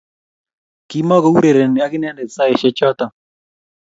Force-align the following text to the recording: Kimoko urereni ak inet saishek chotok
Kimoko 0.89 1.27
urereni 1.37 1.79
ak 1.85 1.93
inet 1.97 2.17
saishek 2.35 2.73
chotok 2.77 3.11